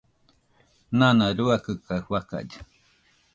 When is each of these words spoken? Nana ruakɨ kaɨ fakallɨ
Nana 0.97 1.25
ruakɨ 1.37 1.71
kaɨ 1.85 2.01
fakallɨ 2.07 2.57